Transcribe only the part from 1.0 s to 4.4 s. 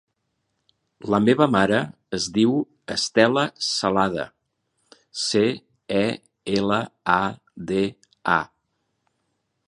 La meva mare es diu Estela Celada: